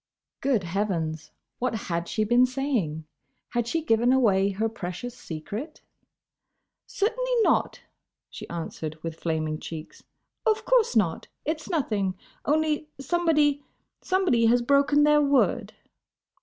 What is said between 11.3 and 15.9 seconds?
It's nothing. Only somebody—somebody has broken their word."